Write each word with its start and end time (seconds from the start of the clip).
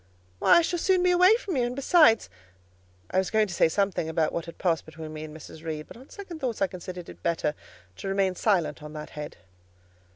"Why, 0.39 0.55
I 0.57 0.61
shall 0.63 0.79
soon 0.79 1.03
be 1.03 1.11
away 1.11 1.35
from 1.35 1.55
you, 1.55 1.61
and 1.63 1.75
besides"—I 1.75 3.19
was 3.19 3.29
going 3.29 3.45
to 3.45 3.53
say 3.53 3.69
something 3.69 4.09
about 4.09 4.33
what 4.33 4.45
had 4.47 4.57
passed 4.57 4.83
between 4.83 5.13
me 5.13 5.23
and 5.23 5.37
Mrs. 5.37 5.63
Reed, 5.63 5.85
but 5.87 5.95
on 5.95 6.09
second 6.09 6.39
thoughts 6.39 6.59
I 6.59 6.65
considered 6.65 7.07
it 7.07 7.21
better 7.21 7.53
to 7.97 8.07
remain 8.07 8.33
silent 8.33 8.81
on 8.81 8.93
that 8.93 9.11
head. 9.11 9.37